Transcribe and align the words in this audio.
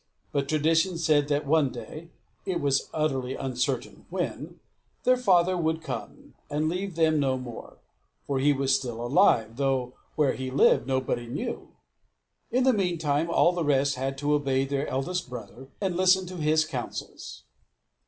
But 0.31 0.49
Tradition 0.49 0.97
said 0.97 1.27
that 1.27 1.45
one 1.45 1.69
day 1.69 2.09
it 2.43 2.59
was 2.59 2.89
utterly 2.91 3.35
uncertain 3.35 4.07
when 4.09 4.59
their 5.03 5.15
father 5.15 5.55
would 5.55 5.83
come, 5.83 6.33
and 6.49 6.67
leave 6.67 6.95
them 6.95 7.19
no 7.19 7.37
more; 7.37 7.77
for 8.25 8.39
he 8.39 8.51
was 8.51 8.75
still 8.75 8.99
alive, 9.05 9.57
though 9.57 9.93
where 10.15 10.33
he 10.33 10.49
lived 10.49 10.87
nobody 10.87 11.27
knew. 11.27 11.75
In 12.49 12.63
the 12.63 12.73
meantime 12.73 13.29
all 13.29 13.51
the 13.51 13.63
rest 13.63 13.93
had 13.93 14.17
to 14.17 14.33
obey 14.33 14.65
their 14.65 14.87
eldest 14.87 15.29
brother, 15.29 15.67
and 15.79 15.95
listen 15.95 16.25
to 16.25 16.37
his 16.37 16.65
counsels. 16.65 17.43